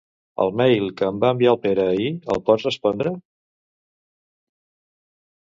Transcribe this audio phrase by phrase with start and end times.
[0.43, 3.15] El mail que em va enviar el Pere ahir, el pots respondre?